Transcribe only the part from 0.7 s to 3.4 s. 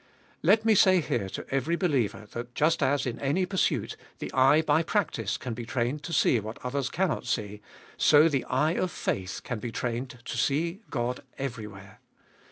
here say to every believer that just as, in